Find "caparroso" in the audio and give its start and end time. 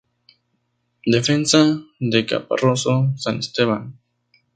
2.25-3.13